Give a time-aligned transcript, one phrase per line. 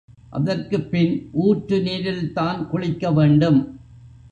[0.29, 1.29] அதற்குப் பின்
[1.31, 3.59] ஊற்று நீரில்தான் குளிக்க வேண்டும்.